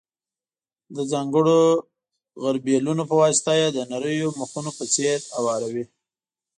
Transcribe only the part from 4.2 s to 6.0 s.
مخونو په څېر اواروي.